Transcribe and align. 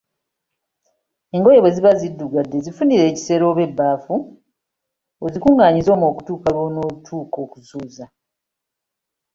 Engoye 1.35 1.59
bwe 1.61 1.73
ziba 1.75 1.91
ziddugadde 1.99 2.57
zifunire 2.65 3.03
ekisero 3.11 3.43
oba 3.49 3.61
ebbaafu 3.67 4.15
ozikunganyize 5.25 5.89
omwo 5.95 6.05
okutuusa 6.11 6.47
lw‘onotuuka 6.55 7.37
okuzooza. 7.45 8.05